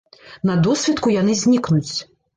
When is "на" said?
0.49-0.55